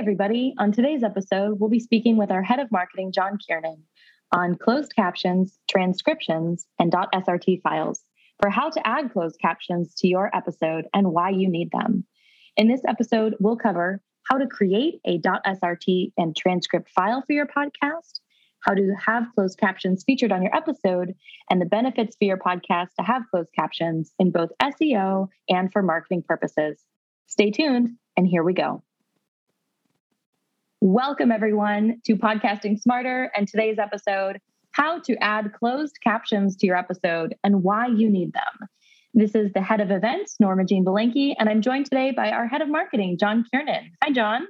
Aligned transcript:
Everybody. 0.00 0.54
On 0.56 0.72
today's 0.72 1.02
episode, 1.02 1.60
we'll 1.60 1.68
be 1.68 1.78
speaking 1.78 2.16
with 2.16 2.30
our 2.30 2.42
head 2.42 2.58
of 2.58 2.72
marketing, 2.72 3.12
John 3.12 3.36
Kiernan, 3.36 3.82
on 4.32 4.56
closed 4.56 4.96
captions, 4.96 5.58
transcriptions, 5.70 6.66
and 6.78 6.90
.srt 6.90 7.60
files 7.60 8.02
for 8.40 8.48
how 8.48 8.70
to 8.70 8.86
add 8.86 9.12
closed 9.12 9.38
captions 9.42 9.94
to 9.96 10.08
your 10.08 10.34
episode 10.34 10.86
and 10.94 11.12
why 11.12 11.28
you 11.28 11.50
need 11.50 11.70
them. 11.70 12.06
In 12.56 12.66
this 12.66 12.80
episode, 12.88 13.34
we'll 13.40 13.58
cover 13.58 14.00
how 14.22 14.38
to 14.38 14.46
create 14.46 15.02
a 15.04 15.18
.srt 15.18 16.12
and 16.16 16.34
transcript 16.34 16.88
file 16.88 17.22
for 17.26 17.34
your 17.34 17.46
podcast, 17.46 18.20
how 18.60 18.72
to 18.72 18.94
have 19.04 19.26
closed 19.34 19.58
captions 19.58 20.02
featured 20.02 20.32
on 20.32 20.42
your 20.42 20.56
episode, 20.56 21.12
and 21.50 21.60
the 21.60 21.66
benefits 21.66 22.16
for 22.16 22.24
your 22.24 22.38
podcast 22.38 22.94
to 22.98 23.04
have 23.04 23.24
closed 23.30 23.50
captions 23.54 24.14
in 24.18 24.30
both 24.30 24.48
SEO 24.62 25.28
and 25.50 25.70
for 25.70 25.82
marketing 25.82 26.22
purposes. 26.26 26.82
Stay 27.26 27.50
tuned, 27.50 27.90
and 28.16 28.26
here 28.26 28.42
we 28.42 28.54
go. 28.54 28.82
Welcome, 30.82 31.30
everyone, 31.30 32.00
to 32.06 32.16
Podcasting 32.16 32.80
Smarter 32.80 33.30
and 33.36 33.46
today's 33.46 33.78
episode 33.78 34.40
How 34.70 34.98
to 35.00 35.14
Add 35.22 35.52
Closed 35.52 35.98
Captions 36.02 36.56
to 36.56 36.66
Your 36.66 36.76
Episode 36.76 37.34
and 37.44 37.62
Why 37.62 37.88
You 37.88 38.08
Need 38.08 38.32
Them. 38.32 38.68
This 39.12 39.34
is 39.34 39.52
the 39.52 39.60
head 39.60 39.82
of 39.82 39.90
events, 39.90 40.36
Norma 40.40 40.64
Jean 40.64 40.82
Belenke, 40.82 41.34
and 41.38 41.50
I'm 41.50 41.60
joined 41.60 41.84
today 41.84 42.12
by 42.12 42.30
our 42.30 42.46
head 42.46 42.62
of 42.62 42.70
marketing, 42.70 43.18
John 43.18 43.44
Kiernan. 43.50 43.90
Hi, 44.02 44.10
John. 44.10 44.48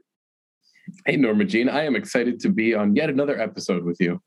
Hey, 1.04 1.16
Norma 1.16 1.44
Jean. 1.44 1.68
I 1.68 1.82
am 1.82 1.96
excited 1.96 2.38
to 2.40 2.48
be 2.48 2.76
on 2.76 2.94
yet 2.94 3.10
another 3.10 3.36
episode 3.36 3.82
with 3.82 3.96
you. 3.98 4.22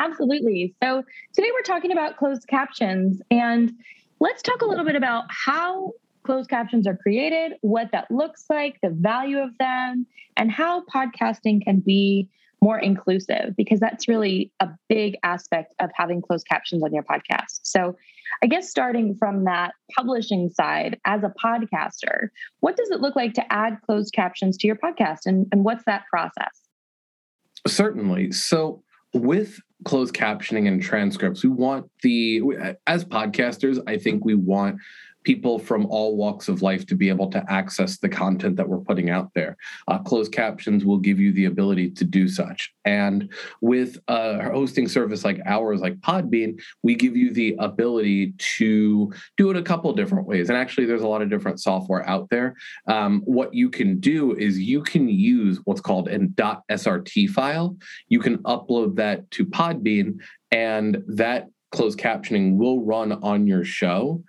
Absolutely. 0.00 0.74
So, 0.82 1.04
today 1.32 1.50
we're 1.54 1.62
talking 1.62 1.92
about 1.92 2.16
closed 2.16 2.48
captions, 2.48 3.22
and 3.30 3.70
let's 4.18 4.42
talk 4.42 4.62
a 4.62 4.66
little 4.66 4.84
bit 4.84 4.96
about 4.96 5.26
how 5.28 5.92
closed 6.30 6.48
captions 6.48 6.86
are 6.86 6.96
created, 6.96 7.54
what 7.60 7.88
that 7.90 8.08
looks 8.08 8.44
like, 8.48 8.78
the 8.84 8.90
value 8.90 9.40
of 9.40 9.50
them, 9.58 10.06
and 10.36 10.48
how 10.48 10.84
podcasting 10.84 11.60
can 11.60 11.80
be 11.80 12.28
more 12.62 12.78
inclusive 12.78 13.56
because 13.56 13.80
that's 13.80 14.06
really 14.06 14.52
a 14.60 14.68
big 14.88 15.16
aspect 15.24 15.74
of 15.80 15.90
having 15.92 16.22
closed 16.22 16.46
captions 16.46 16.84
on 16.84 16.94
your 16.94 17.02
podcast. 17.02 17.58
So, 17.64 17.96
I 18.44 18.46
guess 18.46 18.70
starting 18.70 19.16
from 19.16 19.42
that 19.46 19.72
publishing 19.98 20.50
side 20.50 21.00
as 21.04 21.24
a 21.24 21.32
podcaster, 21.44 22.28
what 22.60 22.76
does 22.76 22.92
it 22.92 23.00
look 23.00 23.16
like 23.16 23.34
to 23.34 23.52
add 23.52 23.78
closed 23.84 24.14
captions 24.14 24.56
to 24.58 24.68
your 24.68 24.76
podcast 24.76 25.26
and, 25.26 25.48
and 25.50 25.64
what's 25.64 25.82
that 25.86 26.04
process? 26.08 26.60
Certainly. 27.66 28.30
So, 28.30 28.84
with 29.14 29.58
closed 29.84 30.14
captioning 30.14 30.68
and 30.68 30.82
transcripts, 30.82 31.42
we 31.42 31.50
want 31.50 31.90
the, 32.02 32.42
as 32.86 33.04
podcasters, 33.04 33.82
I 33.86 33.98
think 33.98 34.24
we 34.24 34.34
want 34.34 34.80
people 35.22 35.58
from 35.58 35.86
all 35.86 36.16
walks 36.16 36.48
of 36.48 36.62
life 36.62 36.86
to 36.86 36.94
be 36.94 37.08
able 37.08 37.30
to 37.30 37.44
access 37.48 37.98
the 37.98 38.08
content 38.08 38.56
that 38.56 38.68
we're 38.68 38.78
putting 38.78 39.10
out 39.10 39.30
there. 39.34 39.56
Uh, 39.86 39.98
closed 39.98 40.32
captions 40.32 40.84
will 40.84 40.98
give 40.98 41.20
you 41.20 41.32
the 41.32 41.44
ability 41.44 41.90
to 41.90 42.04
do 42.04 42.26
such. 42.26 42.72
And 42.84 43.30
with 43.60 43.98
a 44.08 44.42
hosting 44.50 44.88
service 44.88 45.24
like 45.24 45.40
ours, 45.44 45.80
like 45.80 45.96
Podbean, 46.00 46.60
we 46.82 46.94
give 46.94 47.16
you 47.16 47.32
the 47.32 47.54
ability 47.58 48.32
to 48.56 49.12
do 49.36 49.50
it 49.50 49.56
a 49.56 49.62
couple 49.62 49.92
different 49.92 50.26
ways. 50.26 50.48
And 50.48 50.56
actually, 50.56 50.86
there's 50.86 51.02
a 51.02 51.08
lot 51.08 51.22
of 51.22 51.28
different 51.28 51.60
software 51.60 52.08
out 52.08 52.30
there. 52.30 52.56
Um, 52.86 53.20
what 53.26 53.52
you 53.52 53.68
can 53.68 54.00
do 54.00 54.34
is 54.34 54.58
you 54.58 54.82
can 54.82 55.08
use 55.08 55.60
what's 55.64 55.82
called 55.82 56.08
an 56.08 56.30
.srt 56.30 57.28
file. 57.28 57.76
You 58.08 58.20
can 58.20 58.38
upload 58.38 58.96
that 58.96 59.30
to 59.32 59.44
Podbean, 59.44 59.69
and 60.50 61.02
that 61.06 61.48
closed 61.72 61.98
captioning 61.98 62.56
will 62.56 62.84
run 62.84 63.12
on 63.12 63.46
your 63.46 63.64
show. 63.64 64.22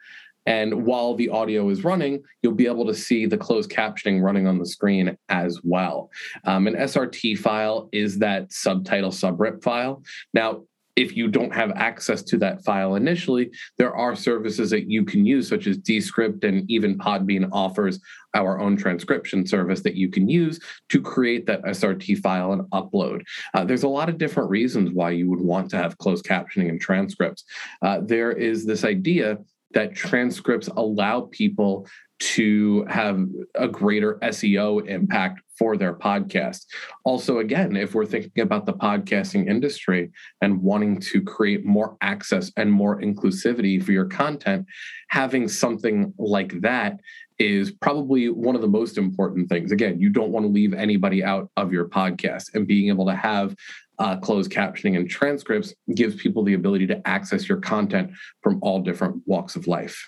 And 0.46 0.86
while 0.86 1.16
the 1.16 1.30
audio 1.30 1.70
is 1.70 1.84
running, 1.84 2.24
you'll 2.42 2.56
be 2.56 2.66
able 2.66 2.88
to 2.88 2.96
see 2.96 3.26
the 3.26 3.38
closed 3.38 3.70
captioning 3.70 4.24
running 4.24 4.48
on 4.48 4.58
the 4.58 4.66
screen 4.66 5.16
as 5.30 5.60
well. 5.64 6.10
Um, 6.46 6.68
an 6.68 6.76
SRT 6.76 7.38
file 7.38 7.90
is 7.92 8.18
that 8.20 8.52
subtitle 8.52 9.12
subrip 9.12 9.64
file. 9.64 10.04
Now, 10.34 10.64
if 10.96 11.16
you 11.16 11.28
don't 11.28 11.54
have 11.54 11.72
access 11.72 12.22
to 12.24 12.38
that 12.38 12.64
file 12.64 12.96
initially, 12.96 13.52
there 13.78 13.96
are 13.96 14.16
services 14.16 14.70
that 14.72 14.90
you 14.90 15.06
can 15.06 15.26
use, 15.26 15.48
such 15.48 15.68
as 15.68 15.78
Descript, 15.78 16.44
and 16.44 16.70
even 16.70 16.98
Podbean 16.98 17.50
offers 17.52 18.00
our 18.34 18.60
own 18.60 18.78
transcription 18.78 19.46
service 19.46 19.82
that 19.82 19.96
you 19.96 20.10
can 20.10 20.30
use 20.30 20.60
to 20.90 21.02
create 21.02 21.46
that 21.46 21.64
SRT 21.64 22.20
file 22.20 22.54
and 22.54 22.64
upload. 22.72 23.22
Uh, 23.54 23.64
there's 23.64 23.84
a 23.84 23.88
lot 23.88 24.10
of 24.10 24.18
different 24.18 24.50
reasons 24.50 24.92
why 24.92 25.12
you 25.12 25.30
would 25.30 25.42
want 25.42 25.70
to 25.70 25.78
have 25.78 25.98
closed 25.98 26.26
captioning 26.26 26.70
and 26.70 26.80
transcripts. 26.80 27.44
Uh, 27.82 28.00
there 28.04 28.32
is 28.32 28.66
this 28.66 28.84
idea 28.84 29.38
that 29.74 29.96
transcripts 29.96 30.68
allow 30.76 31.22
people 31.32 31.88
to 32.22 32.86
have 32.86 33.28
a 33.56 33.68
greater 33.68 34.20
SEO 34.22 34.88
impact 34.88 35.42
for 35.58 35.76
their 35.76 35.94
podcast. 35.94 36.66
Also, 37.04 37.40
again, 37.40 37.76
if 37.76 37.96
we're 37.96 38.06
thinking 38.06 38.44
about 38.44 38.68
the 38.68 38.74
podcasting 38.74 39.50
industry 39.50 40.12
and 40.42 40.62
wanting 40.62 41.00
to 41.00 41.22
create 41.22 41.66
more 41.66 41.98
access 42.02 42.52
and 42.58 42.72
more 42.72 43.02
inclusivity 43.02 43.84
for 43.84 43.92
your 43.92 44.06
content, 44.06 44.68
having 45.10 45.48
something 45.48 46.14
like 46.20 46.62
that 46.62 47.00
is 47.40 47.72
probably 47.72 48.30
one 48.30 48.56
of 48.56 48.62
the 48.62 48.68
most 48.68 49.00
important 49.00 49.50
things. 49.50 49.72
Again, 49.72 50.00
you 50.00 50.10
don't 50.10 50.32
want 50.32 50.46
to 50.46 50.52
leave 50.52 50.76
anybody 50.76 51.24
out 51.24 51.50
of 51.58 51.74
your 51.74 51.90
podcast, 51.90 52.54
and 52.54 52.68
being 52.68 52.90
able 52.90 53.08
to 53.08 53.16
have 53.16 53.56
uh, 53.98 54.18
closed 54.18 54.52
captioning 54.52 54.96
and 54.96 55.10
transcripts 55.10 55.74
gives 55.96 56.16
people 56.16 56.44
the 56.44 56.54
ability 56.54 56.86
to 56.88 57.08
access 57.08 57.50
your 57.50 57.60
content 57.60 58.12
from 58.42 58.60
all 58.62 58.82
different 58.82 59.24
walks 59.26 59.56
of 59.56 59.66
life. 59.66 60.08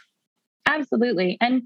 Absolutely. 0.68 1.38
And 1.42 1.64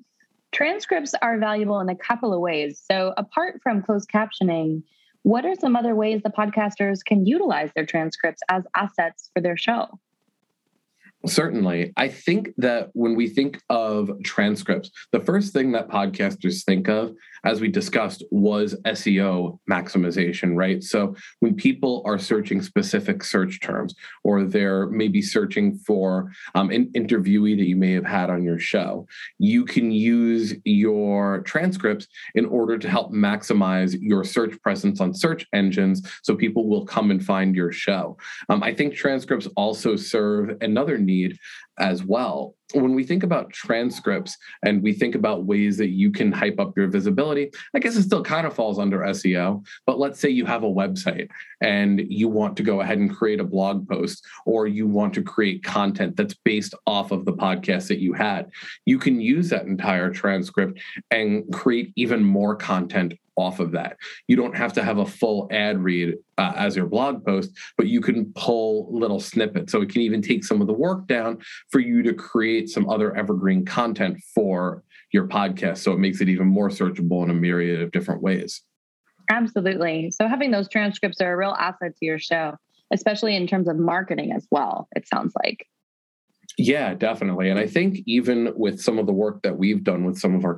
transcripts 0.51 1.13
are 1.21 1.37
valuable 1.37 1.79
in 1.79 1.89
a 1.89 1.95
couple 1.95 2.33
of 2.33 2.39
ways. 2.39 2.81
So, 2.89 3.13
apart 3.17 3.59
from 3.61 3.81
closed 3.81 4.09
captioning, 4.13 4.83
what 5.23 5.45
are 5.45 5.55
some 5.55 5.75
other 5.75 5.95
ways 5.95 6.21
the 6.23 6.29
podcasters 6.29 7.03
can 7.05 7.25
utilize 7.25 7.69
their 7.75 7.85
transcripts 7.85 8.41
as 8.49 8.63
assets 8.75 9.29
for 9.33 9.41
their 9.41 9.57
show? 9.57 9.99
Certainly. 11.25 11.93
I 11.97 12.07
think 12.07 12.53
that 12.57 12.91
when 12.93 13.15
we 13.15 13.27
think 13.27 13.61
of 13.69 14.11
transcripts, 14.23 14.91
the 15.11 15.19
first 15.19 15.51
thing 15.51 15.71
that 15.73 15.89
podcasters 15.89 16.63
think 16.63 16.87
of, 16.87 17.13
as 17.43 17.61
we 17.61 17.67
discussed, 17.67 18.23
was 18.31 18.75
SEO 18.85 19.59
maximization, 19.69 20.55
right? 20.55 20.83
So 20.83 21.15
when 21.39 21.55
people 21.55 22.03
are 22.05 22.19
searching 22.19 22.61
specific 22.61 23.23
search 23.23 23.59
terms, 23.59 23.95
or 24.23 24.43
they're 24.43 24.87
maybe 24.87 25.21
searching 25.21 25.77
for 25.77 26.31
um, 26.55 26.69
an 26.71 26.91
interviewee 26.95 27.57
that 27.57 27.67
you 27.67 27.75
may 27.75 27.91
have 27.93 28.05
had 28.05 28.29
on 28.29 28.43
your 28.43 28.59
show, 28.59 29.07
you 29.37 29.65
can 29.65 29.91
use 29.91 30.55
your 30.63 31.41
transcripts 31.41 32.07
in 32.35 32.45
order 32.45 32.77
to 32.77 32.89
help 32.89 33.11
maximize 33.11 33.97
your 33.99 34.23
search 34.23 34.59
presence 34.61 35.01
on 35.01 35.13
search 35.13 35.45
engines 35.53 36.01
so 36.23 36.35
people 36.35 36.67
will 36.67 36.85
come 36.85 37.11
and 37.11 37.23
find 37.23 37.55
your 37.55 37.71
show. 37.71 38.17
Um, 38.49 38.63
I 38.63 38.73
think 38.73 38.93
transcripts 38.93 39.47
also 39.55 39.95
serve 39.95 40.57
another 40.61 40.97
need 40.97 41.37
as 41.79 42.03
well. 42.03 42.55
When 42.73 42.95
we 42.95 43.05
think 43.05 43.23
about 43.23 43.51
transcripts 43.51 44.35
and 44.63 44.83
we 44.83 44.91
think 44.91 45.15
about 45.15 45.45
ways 45.45 45.77
that 45.77 45.89
you 45.89 46.11
can 46.11 46.31
hype 46.31 46.59
up 46.59 46.75
your 46.75 46.87
visibility, 46.87 47.49
I 47.73 47.79
guess 47.79 47.95
it 47.95 48.03
still 48.03 48.23
kind 48.23 48.45
of 48.45 48.53
falls 48.53 48.77
under 48.77 48.99
SEO. 48.99 49.65
But 49.85 49.99
let's 49.99 50.19
say 50.19 50.29
you 50.29 50.45
have 50.45 50.63
a 50.63 50.69
website 50.69 51.29
and 51.61 52.01
you 52.09 52.27
want 52.27 52.57
to 52.57 52.63
go 52.63 52.81
ahead 52.81 52.97
and 52.97 53.15
create 53.15 53.39
a 53.39 53.45
blog 53.45 53.87
post 53.87 54.25
or 54.45 54.67
you 54.67 54.85
want 54.85 55.13
to 55.13 55.21
create 55.21 55.63
content 55.63 56.17
that's 56.17 56.33
based 56.33 56.73
off 56.85 57.11
of 57.11 57.25
the 57.25 57.33
podcast 57.33 57.87
that 57.87 57.99
you 57.99 58.13
had. 58.13 58.49
You 58.85 58.99
can 58.99 59.21
use 59.21 59.49
that 59.49 59.65
entire 59.65 60.09
transcript 60.09 60.79
and 61.09 61.45
create 61.53 61.93
even 61.95 62.23
more 62.23 62.55
content 62.55 63.13
off 63.37 63.59
of 63.59 63.71
that. 63.71 63.97
You 64.27 64.35
don't 64.35 64.55
have 64.55 64.73
to 64.73 64.83
have 64.83 64.97
a 64.97 65.05
full 65.05 65.47
ad 65.51 65.79
read 65.79 66.15
uh, 66.37 66.53
as 66.55 66.75
your 66.75 66.87
blog 66.87 67.23
post, 67.25 67.51
but 67.77 67.87
you 67.87 68.01
can 68.01 68.33
pull 68.33 68.89
little 68.91 69.19
snippets. 69.19 69.71
So 69.71 69.81
it 69.81 69.89
can 69.89 70.01
even 70.01 70.21
take 70.21 70.43
some 70.43 70.59
of 70.59 70.67
the 70.67 70.73
work 70.73 71.07
down 71.07 71.37
for 71.69 71.79
you 71.79 72.01
to 72.03 72.13
create 72.13 72.69
some 72.69 72.89
other 72.89 73.15
evergreen 73.15 73.63
content 73.63 74.19
for 74.33 74.83
your 75.13 75.27
podcast. 75.27 75.77
So 75.77 75.93
it 75.93 75.99
makes 75.99 76.19
it 76.19 76.29
even 76.29 76.47
more 76.47 76.69
searchable 76.69 77.23
in 77.23 77.29
a 77.29 77.33
myriad 77.33 77.81
of 77.81 77.91
different 77.91 78.21
ways. 78.21 78.61
Absolutely. 79.29 80.11
So 80.11 80.27
having 80.27 80.51
those 80.51 80.69
transcripts 80.69 81.21
are 81.21 81.33
a 81.33 81.37
real 81.37 81.55
asset 81.57 81.95
to 81.97 82.05
your 82.05 82.19
show, 82.19 82.55
especially 82.93 83.35
in 83.35 83.45
terms 83.45 83.67
of 83.67 83.77
marketing 83.77 84.31
as 84.31 84.47
well, 84.51 84.87
it 84.95 85.07
sounds 85.07 85.33
like. 85.43 85.65
Yeah, 86.57 86.93
definitely. 86.95 87.49
And 87.49 87.59
I 87.59 87.67
think 87.67 87.99
even 88.07 88.53
with 88.55 88.81
some 88.81 88.97
of 88.97 89.05
the 89.05 89.13
work 89.13 89.43
that 89.43 89.57
we've 89.57 89.83
done 89.83 90.05
with 90.05 90.17
some 90.17 90.33
of 90.33 90.43
our 90.43 90.57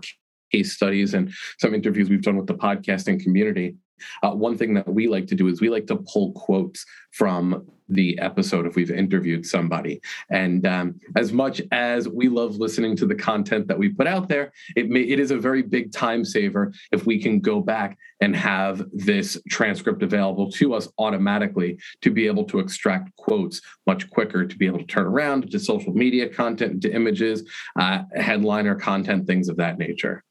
case 0.52 0.74
studies 0.74 1.14
and 1.14 1.32
some 1.60 1.74
interviews 1.74 2.10
we've 2.10 2.22
done 2.22 2.38
with 2.38 2.48
the 2.48 2.56
podcasting 2.56 3.22
community, 3.22 3.76
uh, 4.24 4.32
one 4.32 4.58
thing 4.58 4.74
that 4.74 4.88
we 4.88 5.08
like 5.08 5.28
to 5.28 5.36
do 5.36 5.48
is 5.48 5.62
we 5.62 5.70
like 5.70 5.88
to 5.88 5.98
pull 5.98 6.32
quotes 6.34 6.86
from 7.12 7.66
the 7.92 8.18
episode 8.20 8.68
if 8.68 8.76
we've 8.76 8.92
interviewed 8.92 9.46
somebody. 9.46 10.00
And 10.30 10.66
um, 10.68 11.00
as 11.16 11.34
much 11.34 11.60
as 11.72 12.08
we 12.08 12.30
love 12.30 12.58
listening 12.58 12.96
to 12.98 13.08
the 13.08 13.16
content 13.16 13.68
that 13.68 13.80
we 13.80 13.90
put 13.90 14.06
out 14.06 14.30
there, 14.30 14.52
it 14.76 14.90
may, 14.90 15.02
it 15.02 15.20
is 15.20 15.32
a 15.32 15.38
very 15.38 15.64
big 15.64 15.92
time 15.92 16.24
saver 16.24 16.72
if 16.92 17.08
we 17.08 17.20
can 17.20 17.40
go 17.40 17.62
back 17.62 17.98
and 18.22 18.36
have 18.36 18.86
this 18.94 19.42
transcript 19.50 20.04
available 20.04 20.52
to 20.52 20.76
us 20.76 20.88
automatically 21.00 21.80
to 22.02 22.12
be 22.12 22.28
able 22.28 22.44
to 22.44 22.60
extract 22.60 23.16
quotes 23.16 23.60
much 23.88 24.08
quicker, 24.12 24.46
to 24.46 24.58
be 24.58 24.68
able 24.68 24.80
to 24.80 24.86
turn 24.86 25.08
around 25.08 25.50
to 25.50 25.60
social 25.60 25.94
media 25.94 26.30
content, 26.30 26.84
to 26.84 26.94
images, 26.94 27.44
uh, 27.80 28.04
headliner 28.16 28.76
content, 28.76 29.26
things 29.26 29.50
of 29.50 29.58
that 29.58 29.80
nature. 29.80 30.24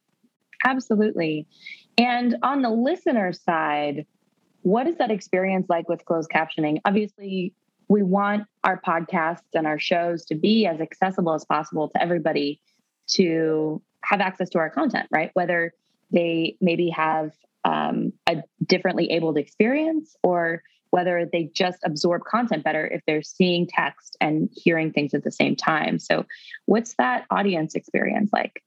Absolutely. 0.64 1.46
And 1.96 2.36
on 2.42 2.62
the 2.62 2.70
listener 2.70 3.32
side, 3.32 4.06
what 4.62 4.86
is 4.86 4.96
that 4.98 5.10
experience 5.10 5.66
like 5.68 5.88
with 5.88 6.04
closed 6.04 6.30
captioning? 6.30 6.78
Obviously, 6.84 7.54
we 7.88 8.02
want 8.02 8.44
our 8.64 8.80
podcasts 8.80 9.54
and 9.54 9.66
our 9.66 9.78
shows 9.78 10.24
to 10.26 10.34
be 10.34 10.66
as 10.66 10.80
accessible 10.80 11.32
as 11.32 11.44
possible 11.44 11.88
to 11.88 12.02
everybody 12.02 12.60
to 13.08 13.82
have 14.04 14.20
access 14.20 14.50
to 14.50 14.58
our 14.58 14.70
content, 14.70 15.08
right? 15.10 15.30
Whether 15.34 15.72
they 16.10 16.56
maybe 16.60 16.90
have 16.90 17.32
um, 17.64 18.12
a 18.28 18.42
differently 18.64 19.10
abled 19.10 19.38
experience 19.38 20.16
or 20.22 20.62
whether 20.90 21.28
they 21.30 21.50
just 21.54 21.78
absorb 21.84 22.24
content 22.24 22.64
better 22.64 22.86
if 22.86 23.02
they're 23.06 23.22
seeing 23.22 23.66
text 23.66 24.16
and 24.20 24.48
hearing 24.52 24.92
things 24.92 25.12
at 25.12 25.24
the 25.24 25.32
same 25.32 25.54
time. 25.54 25.98
So, 25.98 26.24
what's 26.66 26.94
that 26.94 27.26
audience 27.30 27.74
experience 27.74 28.30
like? 28.32 28.62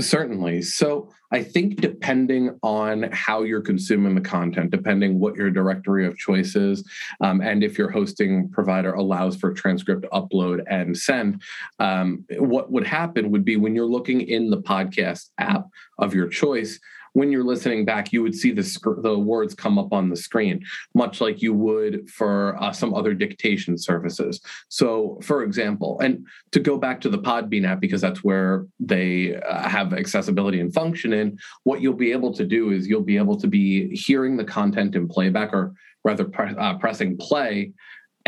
Certainly. 0.00 0.62
So 0.62 1.10
I 1.32 1.42
think 1.42 1.80
depending 1.80 2.58
on 2.62 3.10
how 3.12 3.42
you're 3.42 3.60
consuming 3.60 4.14
the 4.14 4.20
content, 4.20 4.70
depending 4.70 5.18
what 5.18 5.34
your 5.34 5.50
directory 5.50 6.06
of 6.06 6.16
choice 6.16 6.54
is, 6.56 6.88
um, 7.20 7.40
and 7.40 7.64
if 7.64 7.76
your 7.76 7.90
hosting 7.90 8.48
provider 8.50 8.94
allows 8.94 9.36
for 9.36 9.52
transcript 9.52 10.06
upload 10.12 10.62
and 10.70 10.96
send, 10.96 11.42
um, 11.80 12.24
what 12.38 12.70
would 12.70 12.86
happen 12.86 13.30
would 13.30 13.44
be 13.44 13.56
when 13.56 13.74
you're 13.74 13.86
looking 13.86 14.20
in 14.20 14.50
the 14.50 14.62
podcast 14.62 15.30
app 15.38 15.66
of 15.98 16.14
your 16.14 16.28
choice, 16.28 16.78
when 17.18 17.32
you're 17.32 17.42
listening 17.42 17.84
back, 17.84 18.12
you 18.12 18.22
would 18.22 18.34
see 18.34 18.52
the 18.52 18.62
sc- 18.62 19.02
the 19.02 19.18
words 19.18 19.52
come 19.52 19.76
up 19.76 19.92
on 19.92 20.08
the 20.08 20.14
screen, 20.14 20.64
much 20.94 21.20
like 21.20 21.42
you 21.42 21.52
would 21.52 22.08
for 22.08 22.56
uh, 22.62 22.70
some 22.70 22.94
other 22.94 23.12
dictation 23.12 23.76
services. 23.76 24.40
So, 24.68 25.18
for 25.22 25.42
example, 25.42 25.98
and 26.00 26.24
to 26.52 26.60
go 26.60 26.78
back 26.78 27.00
to 27.00 27.08
the 27.08 27.18
Podbean 27.18 27.66
app 27.66 27.80
because 27.80 28.00
that's 28.00 28.22
where 28.22 28.66
they 28.78 29.34
uh, 29.34 29.68
have 29.68 29.92
accessibility 29.92 30.60
and 30.60 30.72
function 30.72 31.12
in, 31.12 31.36
what 31.64 31.80
you'll 31.80 31.94
be 31.94 32.12
able 32.12 32.32
to 32.34 32.44
do 32.44 32.70
is 32.70 32.86
you'll 32.86 33.00
be 33.00 33.16
able 33.16 33.36
to 33.40 33.48
be 33.48 33.88
hearing 33.96 34.36
the 34.36 34.44
content 34.44 34.94
in 34.94 35.08
playback 35.08 35.52
or 35.52 35.74
rather 36.04 36.24
pre- 36.24 36.54
uh, 36.56 36.74
pressing 36.78 37.16
play 37.16 37.72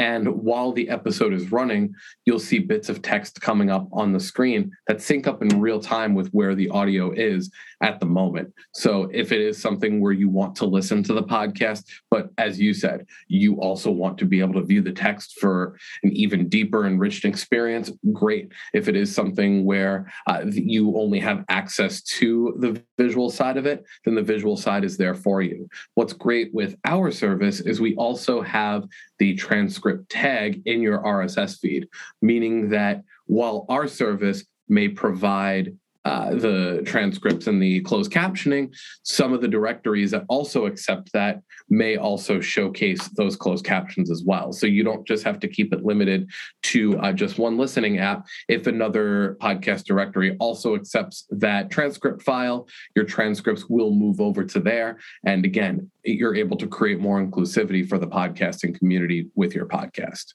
and 0.00 0.28
while 0.28 0.72
the 0.72 0.88
episode 0.88 1.34
is 1.34 1.52
running, 1.52 1.94
you'll 2.24 2.38
see 2.38 2.58
bits 2.58 2.88
of 2.88 3.02
text 3.02 3.42
coming 3.42 3.68
up 3.68 3.86
on 3.92 4.12
the 4.12 4.18
screen 4.18 4.72
that 4.86 5.02
sync 5.02 5.26
up 5.26 5.42
in 5.42 5.60
real 5.60 5.78
time 5.78 6.14
with 6.14 6.30
where 6.30 6.54
the 6.54 6.70
audio 6.70 7.12
is 7.12 7.50
at 7.82 8.00
the 8.00 8.06
moment. 8.06 8.50
So 8.72 9.10
if 9.12 9.30
it 9.30 9.42
is 9.42 9.60
something 9.60 10.00
where 10.00 10.12
you 10.12 10.30
want 10.30 10.54
to 10.56 10.64
listen 10.64 11.02
to 11.02 11.12
the 11.12 11.22
podcast, 11.22 11.84
but 12.10 12.30
as 12.38 12.58
you 12.58 12.72
said, 12.72 13.06
you 13.28 13.60
also 13.60 13.90
want 13.90 14.16
to 14.18 14.24
be 14.24 14.40
able 14.40 14.54
to 14.54 14.62
view 14.62 14.80
the 14.80 14.90
text 14.90 15.38
for 15.38 15.76
an 16.02 16.12
even 16.12 16.48
deeper, 16.48 16.86
enriched 16.86 17.26
experience, 17.26 17.92
great. 18.14 18.52
If 18.72 18.88
it 18.88 18.96
is 18.96 19.14
something 19.14 19.66
where 19.66 20.10
uh, 20.26 20.44
you 20.46 20.96
only 20.96 21.20
have 21.20 21.44
access 21.50 22.00
to 22.04 22.54
the 22.58 22.82
visual 22.96 23.28
side 23.28 23.58
of 23.58 23.66
it, 23.66 23.84
then 24.06 24.14
the 24.14 24.22
visual 24.22 24.56
side 24.56 24.82
is 24.82 24.96
there 24.96 25.14
for 25.14 25.42
you. 25.42 25.68
What's 25.94 26.14
great 26.14 26.54
with 26.54 26.74
our 26.86 27.10
service 27.10 27.60
is 27.60 27.82
we 27.82 27.94
also 27.96 28.40
have 28.40 28.88
the 29.18 29.34
transcript 29.34 29.89
tag 30.08 30.62
in 30.66 30.82
your 30.82 31.00
RSS 31.02 31.58
feed, 31.58 31.88
meaning 32.22 32.70
that 32.70 33.02
while 33.26 33.66
our 33.68 33.86
service 33.86 34.44
may 34.68 34.88
provide 34.88 35.76
uh, 36.04 36.30
the 36.30 36.82
transcripts 36.86 37.46
and 37.46 37.62
the 37.62 37.80
closed 37.80 38.10
captioning, 38.10 38.74
some 39.02 39.32
of 39.32 39.40
the 39.40 39.48
directories 39.48 40.10
that 40.10 40.24
also 40.28 40.66
accept 40.66 41.12
that 41.12 41.42
may 41.68 41.96
also 41.96 42.40
showcase 42.40 43.08
those 43.16 43.36
closed 43.36 43.64
captions 43.64 44.10
as 44.10 44.22
well. 44.24 44.52
So 44.52 44.66
you 44.66 44.82
don't 44.82 45.06
just 45.06 45.24
have 45.24 45.38
to 45.40 45.48
keep 45.48 45.72
it 45.72 45.84
limited 45.84 46.28
to 46.64 46.98
uh, 46.98 47.12
just 47.12 47.38
one 47.38 47.58
listening 47.58 47.98
app. 47.98 48.26
If 48.48 48.66
another 48.66 49.36
podcast 49.40 49.84
directory 49.84 50.36
also 50.40 50.74
accepts 50.74 51.26
that 51.30 51.70
transcript 51.70 52.22
file, 52.22 52.66
your 52.96 53.04
transcripts 53.04 53.68
will 53.68 53.92
move 53.92 54.20
over 54.20 54.44
to 54.44 54.60
there. 54.60 54.98
And 55.24 55.44
again, 55.44 55.90
you're 56.04 56.34
able 56.34 56.56
to 56.56 56.66
create 56.66 56.98
more 56.98 57.24
inclusivity 57.24 57.86
for 57.86 57.98
the 57.98 58.08
podcasting 58.08 58.76
community 58.78 59.28
with 59.34 59.54
your 59.54 59.66
podcast. 59.66 60.34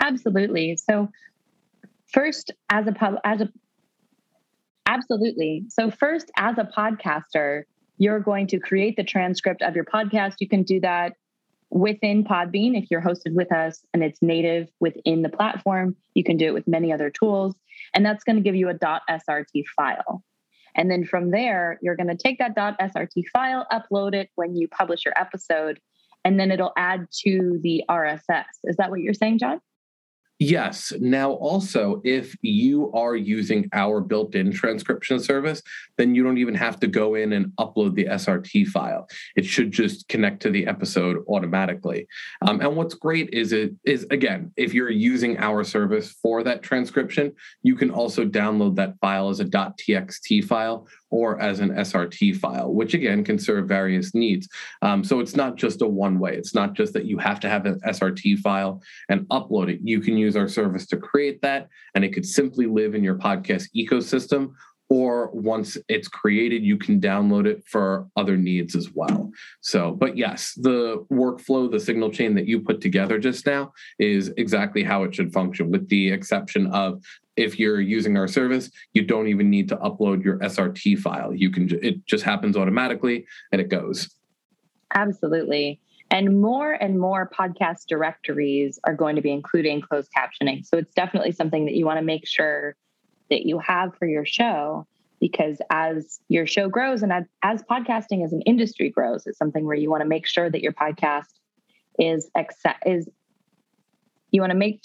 Absolutely. 0.00 0.76
So 0.76 1.08
first 2.12 2.52
as 2.70 2.86
a 2.86 2.92
pub 2.92 3.14
as 3.24 3.40
a 3.40 3.48
Absolutely. 4.96 5.64
So, 5.68 5.90
first, 5.90 6.30
as 6.36 6.56
a 6.56 6.64
podcaster, 6.64 7.64
you're 7.98 8.20
going 8.20 8.46
to 8.48 8.58
create 8.58 8.96
the 8.96 9.04
transcript 9.04 9.62
of 9.62 9.74
your 9.74 9.84
podcast. 9.84 10.36
You 10.40 10.48
can 10.48 10.62
do 10.62 10.80
that 10.80 11.12
within 11.70 12.24
Podbean 12.24 12.80
if 12.80 12.90
you're 12.90 13.02
hosted 13.02 13.34
with 13.34 13.52
us 13.52 13.84
and 13.92 14.02
it's 14.02 14.22
native 14.22 14.68
within 14.80 15.22
the 15.22 15.28
platform. 15.28 15.96
You 16.14 16.24
can 16.24 16.36
do 16.36 16.46
it 16.46 16.54
with 16.54 16.66
many 16.66 16.92
other 16.92 17.10
tools. 17.10 17.54
And 17.94 18.04
that's 18.04 18.24
going 18.24 18.36
to 18.36 18.42
give 18.42 18.54
you 18.54 18.68
a 18.68 18.74
.srt 18.74 19.64
file. 19.76 20.22
And 20.74 20.90
then 20.90 21.04
from 21.04 21.30
there, 21.30 21.78
you're 21.82 21.96
going 21.96 22.08
to 22.08 22.16
take 22.16 22.38
that 22.38 22.56
.srt 22.56 23.22
file, 23.32 23.66
upload 23.72 24.14
it 24.14 24.30
when 24.34 24.56
you 24.56 24.68
publish 24.68 25.04
your 25.04 25.14
episode, 25.18 25.80
and 26.24 26.38
then 26.40 26.50
it'll 26.50 26.72
add 26.76 27.06
to 27.24 27.58
the 27.62 27.84
RSS. 27.90 28.44
Is 28.64 28.76
that 28.76 28.90
what 28.90 29.00
you're 29.00 29.14
saying, 29.14 29.38
John? 29.38 29.60
Yes. 30.38 30.92
Now, 31.00 31.32
also, 31.32 32.02
if 32.04 32.36
you 32.42 32.92
are 32.92 33.16
using 33.16 33.70
our 33.72 34.02
built 34.02 34.34
in 34.34 34.52
transcription 34.52 35.18
service, 35.18 35.62
then 35.96 36.14
you 36.14 36.22
don't 36.22 36.36
even 36.36 36.54
have 36.54 36.78
to 36.80 36.86
go 36.86 37.14
in 37.14 37.32
and 37.32 37.46
upload 37.58 37.94
the 37.94 38.04
SRT 38.04 38.66
file. 38.66 39.08
It 39.34 39.46
should 39.46 39.72
just 39.72 40.08
connect 40.08 40.42
to 40.42 40.50
the 40.50 40.66
episode 40.66 41.24
automatically. 41.28 42.06
Um, 42.42 42.60
and 42.60 42.76
what's 42.76 42.94
great 42.94 43.30
is 43.32 43.52
it 43.52 43.72
is, 43.84 44.06
again, 44.10 44.52
if 44.56 44.74
you're 44.74 44.90
using 44.90 45.38
our 45.38 45.64
service 45.64 46.12
for 46.22 46.42
that 46.42 46.62
transcription, 46.62 47.32
you 47.62 47.74
can 47.74 47.90
also 47.90 48.26
download 48.26 48.76
that 48.76 48.98
file 49.00 49.30
as 49.30 49.40
a 49.40 49.46
.txt 49.46 50.44
file 50.44 50.86
or 51.10 51.40
as 51.40 51.60
an 51.60 51.70
SRT 51.70 52.36
file, 52.36 52.72
which 52.72 52.94
again 52.94 53.24
can 53.24 53.38
serve 53.38 53.68
various 53.68 54.14
needs. 54.14 54.48
Um, 54.82 55.04
so 55.04 55.20
it's 55.20 55.36
not 55.36 55.56
just 55.56 55.82
a 55.82 55.86
one 55.86 56.18
way. 56.18 56.36
It's 56.36 56.54
not 56.54 56.74
just 56.74 56.92
that 56.94 57.06
you 57.06 57.18
have 57.18 57.40
to 57.40 57.48
have 57.48 57.66
an 57.66 57.80
SRT 57.80 58.38
file 58.38 58.82
and 59.08 59.20
upload 59.28 59.70
it. 59.72 59.80
You 59.82 60.00
can 60.00 60.16
use 60.16 60.36
our 60.36 60.48
service 60.48 60.86
to 60.86 60.96
create 60.96 61.40
that, 61.42 61.68
and 61.94 62.04
it 62.04 62.12
could 62.12 62.26
simply 62.26 62.66
live 62.66 62.94
in 62.94 63.04
your 63.04 63.16
podcast 63.16 63.68
ecosystem. 63.76 64.52
Or 64.88 65.30
once 65.32 65.76
it's 65.88 66.06
created, 66.06 66.62
you 66.62 66.76
can 66.76 67.00
download 67.00 67.46
it 67.46 67.64
for 67.66 68.06
other 68.16 68.36
needs 68.36 68.76
as 68.76 68.92
well. 68.94 69.30
So, 69.60 69.92
but 69.92 70.16
yes, 70.16 70.54
the 70.56 71.04
workflow, 71.10 71.70
the 71.70 71.80
signal 71.80 72.10
chain 72.10 72.34
that 72.36 72.46
you 72.46 72.60
put 72.60 72.80
together 72.80 73.18
just 73.18 73.46
now 73.46 73.72
is 73.98 74.32
exactly 74.36 74.84
how 74.84 75.02
it 75.02 75.14
should 75.14 75.32
function, 75.32 75.72
with 75.72 75.88
the 75.88 76.12
exception 76.12 76.68
of 76.68 77.02
if 77.36 77.58
you're 77.58 77.80
using 77.80 78.16
our 78.16 78.28
service, 78.28 78.70
you 78.92 79.02
don't 79.02 79.28
even 79.28 79.50
need 79.50 79.68
to 79.68 79.76
upload 79.76 80.24
your 80.24 80.38
SRT 80.38 80.98
file. 80.98 81.34
You 81.34 81.50
can 81.50 81.68
it 81.82 82.06
just 82.06 82.24
happens 82.24 82.56
automatically 82.56 83.26
and 83.52 83.60
it 83.60 83.68
goes. 83.68 84.08
Absolutely. 84.94 85.80
And 86.10 86.40
more 86.40 86.72
and 86.72 86.98
more 86.98 87.28
podcast 87.28 87.86
directories 87.88 88.78
are 88.84 88.94
going 88.94 89.16
to 89.16 89.22
be 89.22 89.32
including 89.32 89.80
closed 89.80 90.10
captioning. 90.16 90.64
So 90.64 90.78
it's 90.78 90.94
definitely 90.94 91.32
something 91.32 91.64
that 91.66 91.74
you 91.74 91.84
want 91.84 91.98
to 91.98 92.04
make 92.04 92.26
sure 92.26 92.76
that 93.30 93.46
you 93.46 93.58
have 93.58 93.96
for 93.96 94.06
your 94.06 94.24
show 94.24 94.86
because 95.20 95.58
as 95.70 96.20
your 96.28 96.46
show 96.46 96.68
grows 96.68 97.02
and 97.02 97.12
as, 97.12 97.24
as 97.42 97.62
podcasting 97.62 98.24
as 98.24 98.32
an 98.32 98.42
industry 98.42 98.90
grows, 98.90 99.26
it's 99.26 99.38
something 99.38 99.64
where 99.64 99.76
you 99.76 99.90
want 99.90 100.02
to 100.02 100.08
make 100.08 100.26
sure 100.26 100.50
that 100.50 100.62
your 100.62 100.72
podcast 100.72 101.32
is 101.98 102.30
accept 102.34 102.86
is 102.86 103.08
you 104.30 104.40
want 104.40 104.50
to 104.50 104.56
make 104.56 104.82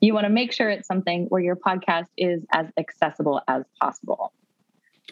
you 0.00 0.12
want 0.12 0.24
to 0.24 0.30
make 0.30 0.52
sure 0.52 0.68
it's 0.68 0.86
something 0.86 1.26
where 1.30 1.40
your 1.40 1.56
podcast 1.56 2.06
is 2.18 2.44
as 2.52 2.66
accessible 2.76 3.40
as 3.48 3.64
possible. 3.80 4.32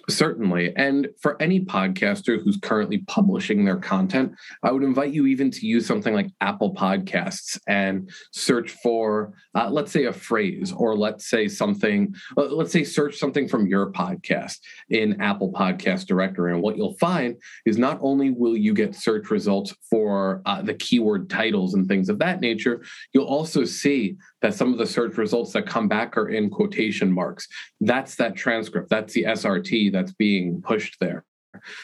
Certainly. 0.08 0.74
And 0.76 1.08
for 1.20 1.40
any 1.40 1.60
podcaster 1.60 2.42
who's 2.42 2.56
currently 2.56 2.98
publishing 3.06 3.64
their 3.64 3.76
content, 3.76 4.32
I 4.62 4.72
would 4.72 4.82
invite 4.82 5.12
you 5.12 5.26
even 5.26 5.50
to 5.52 5.66
use 5.66 5.86
something 5.86 6.12
like 6.12 6.28
Apple 6.40 6.74
Podcasts 6.74 7.58
and 7.68 8.10
search 8.32 8.72
for, 8.82 9.32
uh, 9.54 9.70
let's 9.70 9.92
say, 9.92 10.06
a 10.06 10.12
phrase, 10.12 10.72
or 10.72 10.96
let's 10.96 11.30
say 11.30 11.46
something, 11.46 12.14
uh, 12.36 12.42
let's 12.46 12.72
say, 12.72 12.82
search 12.82 13.16
something 13.16 13.46
from 13.46 13.66
your 13.66 13.92
podcast 13.92 14.58
in 14.90 15.20
Apple 15.20 15.52
Podcast 15.52 16.06
Directory. 16.06 16.52
And 16.52 16.62
what 16.62 16.76
you'll 16.76 16.98
find 16.98 17.36
is 17.64 17.78
not 17.78 17.98
only 18.02 18.30
will 18.30 18.56
you 18.56 18.74
get 18.74 18.96
search 18.96 19.30
results 19.30 19.74
for 19.88 20.42
uh, 20.46 20.62
the 20.62 20.74
keyword 20.74 21.30
titles 21.30 21.74
and 21.74 21.86
things 21.86 22.08
of 22.08 22.18
that 22.18 22.40
nature, 22.40 22.82
you'll 23.12 23.24
also 23.24 23.64
see 23.64 24.16
that 24.42 24.54
some 24.54 24.72
of 24.72 24.78
the 24.78 24.86
search 24.86 25.16
results 25.16 25.52
that 25.52 25.66
come 25.66 25.88
back 25.88 26.16
are 26.16 26.28
in 26.28 26.50
quotation 26.50 27.10
marks. 27.10 27.48
That's 27.80 28.16
that 28.16 28.36
transcript, 28.36 28.90
that's 28.90 29.14
the 29.14 29.24
SRT 29.24 29.92
that's 29.92 30.12
being 30.12 30.60
pushed 30.60 30.98
there. 31.00 31.24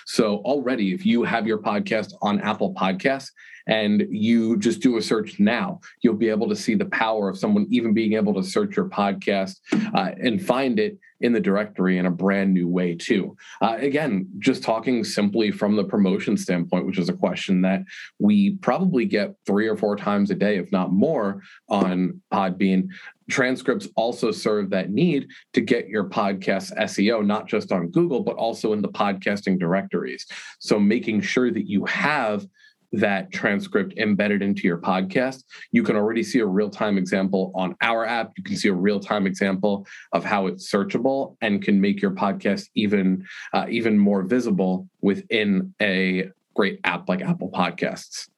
So 0.07 0.39
already, 0.39 0.93
if 0.93 1.07
you 1.07 1.23
have 1.23 1.47
your 1.47 1.59
podcast 1.59 2.13
on 2.23 2.41
Apple 2.41 2.75
Podcasts 2.75 3.31
and 3.69 4.07
you 4.11 4.57
just 4.57 4.81
do 4.81 4.97
a 4.97 5.03
search 5.03 5.39
now, 5.39 5.81
you'll 6.01 6.15
be 6.15 6.31
able 6.31 6.49
to 6.49 6.57
see 6.57 6.75
the 6.75 6.87
power 6.87 7.29
of 7.29 7.39
someone 7.39 7.67
even 7.71 7.95
being 7.95 8.15
able 8.15 8.35
to 8.35 8.43
search 8.43 8.77
your 8.77 8.89
podcast 8.89 9.57
uh, 9.95 10.11
and 10.21 10.45
find 10.45 10.81
it 10.81 10.99
in 11.21 11.33
the 11.33 11.41
directory 11.41 11.99
in 11.99 12.07
a 12.07 12.11
brand 12.11 12.55
new 12.55 12.69
way 12.69 12.95
too. 12.95 13.37
Uh, 13.61 13.77
again, 13.79 14.29
just 14.39 14.63
talking 14.63 15.03
simply 15.05 15.51
from 15.51 15.77
the 15.77 15.85
promotion 15.85 16.37
standpoint, 16.37 16.87
which 16.87 16.99
is 16.99 17.09
a 17.09 17.13
question 17.15 17.61
that 17.63 17.83
we 18.19 18.57
probably 18.57 19.05
get 19.05 19.35
three 19.47 19.67
or 19.67 19.77
four 19.77 19.97
times 19.97 20.31
a 20.31 20.35
day, 20.35 20.59
if 20.59 20.71
not 20.71 20.93
more, 20.93 21.43
on 21.69 22.21
Podbean. 22.33 22.89
Transcripts 23.29 23.89
also 23.97 24.31
serve 24.31 24.71
that 24.71 24.91
need 24.91 25.29
to 25.53 25.61
get 25.61 25.89
your 25.89 26.05
podcast 26.05 26.75
SEO, 26.79 27.25
not 27.27 27.47
just 27.47 27.73
on 27.73 27.89
Google, 27.89 28.23
but 28.23 28.37
also 28.37 28.73
in 28.73 28.81
the 28.81 28.89
podcasting 28.89 29.59
directories. 29.59 30.25
So 30.61 30.79
making 30.79 31.21
sure 31.21 31.51
that 31.51 31.69
you 31.69 31.85
have 31.87 32.47
that 32.93 33.31
transcript 33.33 33.95
embedded 33.99 34.43
into 34.43 34.63
your 34.63 34.79
podcast. 34.79 35.45
You 35.73 35.83
can 35.83 35.97
already 35.97 36.23
see 36.23 36.39
a 36.39 36.47
real 36.47 36.71
time 36.71 36.97
example 36.97 37.53
on 37.55 37.77
our 37.83 38.07
app. 38.07 38.33
You 38.37 38.45
can 38.45 38.57
see 38.57 38.69
a 38.69 38.75
real 38.75 39.01
time 39.01 39.27
example 39.27 39.87
of 40.13 40.25
how 40.25 40.47
it's 40.47 40.71
searchable 40.71 41.37
and 41.41 41.63
can 41.63 41.81
make 41.81 42.01
your 42.01 42.13
podcast 42.13 42.69
even 42.75 43.25
uh, 43.53 43.67
even 43.69 43.99
more 43.99 44.23
visible 44.23 44.89
within 45.01 45.75
a 45.81 46.31
great 46.55 46.81
app 46.85 47.09
like 47.09 47.21
Apple 47.23 47.51
Podcasts. 47.51 48.29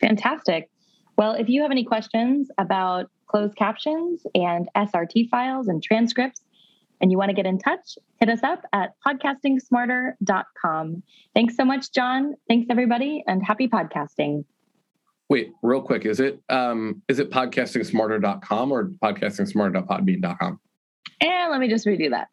Fantastic. 0.00 0.70
Well, 1.18 1.32
if 1.32 1.48
you 1.48 1.62
have 1.62 1.70
any 1.70 1.84
questions 1.84 2.50
about 2.58 3.10
closed 3.26 3.56
captions 3.56 4.22
and 4.34 4.68
SRT 4.76 5.28
files 5.28 5.68
and 5.68 5.82
transcripts, 5.82 6.42
and 7.00 7.10
you 7.10 7.18
want 7.18 7.30
to 7.30 7.34
get 7.34 7.46
in 7.46 7.58
touch, 7.58 7.98
hit 8.18 8.28
us 8.28 8.42
up 8.42 8.62
at 8.72 8.94
podcastingsmarter.com. 9.06 11.02
Thanks 11.34 11.56
so 11.56 11.64
much, 11.64 11.92
John. 11.92 12.34
Thanks 12.48 12.66
everybody 12.70 13.22
and 13.26 13.44
happy 13.44 13.68
podcasting. 13.68 14.44
Wait, 15.28 15.52
real 15.62 15.82
quick, 15.82 16.06
is 16.06 16.20
it 16.20 16.40
um 16.48 17.02
is 17.08 17.18
it 17.18 17.30
podcastingsmarter.com 17.30 18.72
or 18.72 18.90
podcastingsmarter.podbean.com? 19.02 20.60
And 21.20 21.50
let 21.50 21.60
me 21.60 21.68
just 21.68 21.86
redo 21.86 22.10
that. 22.10 22.28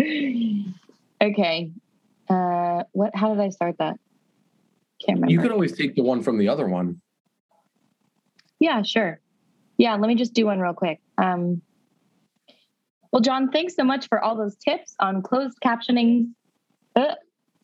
okay. 1.22 1.72
Uh 2.28 2.84
what 2.92 3.14
how 3.14 3.34
did 3.34 3.42
I 3.42 3.48
start 3.48 3.78
that? 3.78 3.98
Can't 5.04 5.16
remember. 5.20 5.32
You 5.32 5.40
could 5.40 5.50
always 5.52 5.76
take 5.76 5.96
the 5.96 6.02
one 6.02 6.22
from 6.22 6.38
the 6.38 6.48
other 6.48 6.68
one. 6.68 7.00
Yeah, 8.60 8.82
sure. 8.82 9.20
Yeah, 9.76 9.96
let 9.96 10.08
me 10.08 10.14
just 10.14 10.32
do 10.32 10.46
one 10.46 10.60
real 10.60 10.74
quick. 10.74 11.00
Um 11.18 11.60
well, 13.12 13.22
John, 13.22 13.50
thanks 13.50 13.74
so 13.74 13.84
much 13.84 14.08
for 14.08 14.22
all 14.22 14.36
those 14.36 14.56
tips 14.56 14.94
on 15.00 15.22
closed 15.22 15.58
captioning. 15.64 16.32
Uh, 16.94 17.14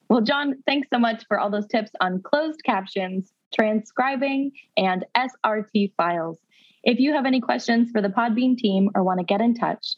well, 0.09 0.21
John, 0.21 0.63
thanks 0.67 0.89
so 0.93 0.99
much 0.99 1.25
for 1.27 1.39
all 1.39 1.51
those 1.51 1.67
tips 1.67 1.91
on 2.01 2.23
closed 2.23 2.63
captions, 2.65 3.33
transcribing, 3.55 4.53
and 4.77 5.05
SRT 5.15 5.95
files. 5.97 6.39
If 6.85 6.99
you 6.99 7.13
have 7.13 7.27
any 7.27 7.41
questions 7.41 7.91
for 7.91 8.03
the 8.03 8.09
Podbean 8.09 8.57
team 8.57 8.91
or 8.95 9.05
want 9.05 9.21
to 9.21 9.25
get 9.25 9.41
in 9.41 9.55
touch, 9.55 9.97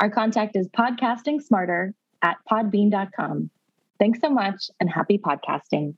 our 0.00 0.10
contact 0.10 0.56
is 0.56 0.68
podcastingsmarter 0.68 1.94
at 2.22 2.36
podbean.com. 2.50 3.50
Thanks 3.98 4.20
so 4.20 4.30
much 4.30 4.70
and 4.80 4.90
happy 4.90 5.18
podcasting. 5.18 5.94